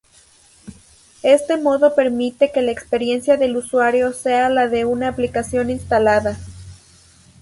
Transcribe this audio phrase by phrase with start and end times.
[1.21, 6.39] Este modo permite que la experiencia del usuario sea la de una aplicación instalada.